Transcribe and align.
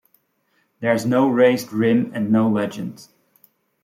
There 0.79 0.95
is 0.95 1.05
no 1.05 1.27
raised 1.29 1.71
rim 1.71 2.11
and 2.15 2.31
no 2.31 2.49
legend. 2.49 3.07